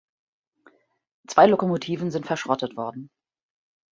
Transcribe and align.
Zwei 1.27 1.45
Lokomotiven 1.45 2.09
sind 2.09 2.25
verschrottet 2.25 2.75
worden. 2.75 3.11